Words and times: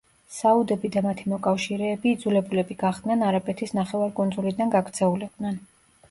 საუდები 0.35 0.89
და 0.93 1.01
მათი 1.07 1.25
მოკავშირეები 1.33 2.09
იძულებულები 2.13 2.77
გახდნენ 2.83 3.25
არაბეთის 3.27 3.75
ნახევარკუნძულიდან 3.81 4.73
გაქცეულიყვნენ. 4.77 5.61